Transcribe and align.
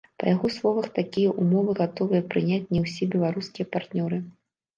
Па 0.21 0.27
яго 0.35 0.49
словах, 0.53 0.87
такія 0.99 1.33
ўмовы 1.43 1.75
гатовыя 1.81 2.21
прыняць 2.33 2.71
не 2.77 2.83
ўсе 2.87 3.03
беларускія 3.13 3.71
партнёры. 3.79 4.17